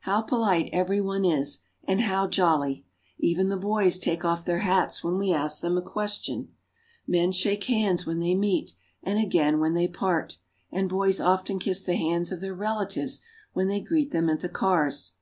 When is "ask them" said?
5.32-5.78